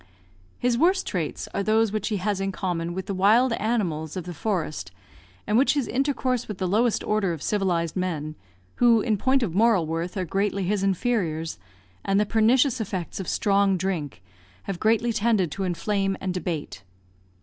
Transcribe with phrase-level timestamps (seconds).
[0.57, 4.23] His worst traits are those which he has in common with the wild animals of
[4.23, 4.91] the forest,
[5.45, 8.33] and which his intercourse with the lowest order of civilised men
[8.77, 11.59] (who, in point of moral worth, are greatly his inferiors),
[12.03, 14.23] and the pernicious effects of strong drink,
[14.63, 16.81] have greatly tended to inflame and debate.